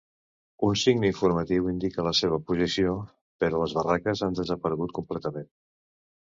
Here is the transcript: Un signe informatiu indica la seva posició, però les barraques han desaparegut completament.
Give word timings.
Un 0.69 0.77
signe 0.83 1.09
informatiu 1.11 1.67
indica 1.73 2.07
la 2.09 2.15
seva 2.21 2.41
posició, 2.49 2.97
però 3.45 3.63
les 3.67 3.79
barraques 3.79 4.27
han 4.29 4.41
desaparegut 4.43 4.99
completament. 5.03 5.51